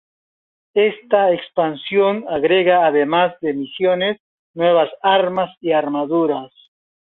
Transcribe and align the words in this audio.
Esta 0.73 1.31
expansión 1.31 2.25
agrega 2.27 2.87
además 2.87 3.35
de 3.39 3.53
misiones, 3.53 4.17
nuevas 4.55 4.89
armas 5.03 5.51
y 5.61 5.73
armaduras. 5.73 6.51